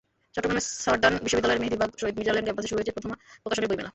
চট্টগ্রামের 0.35 0.65
সাদার্ন 0.85 1.17
বিশ্ববিদ্যালয়ের 1.25 1.61
মেহেদীবাগ 1.61 1.89
শহীদ 1.99 2.15
মির্জা 2.17 2.33
লেন 2.35 2.45
ক্যাম্পাসে 2.45 2.69
শুরু 2.69 2.79
হয়েছে 2.79 2.95
প্রথমা 2.95 3.15
প্রকাশনের 3.43 3.69
বইমেলা। 3.69 3.89